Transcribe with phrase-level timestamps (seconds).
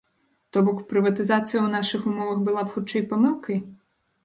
[0.55, 3.65] То бок, прыватызацыя ў нашых умовах была б хутчэй памылкай?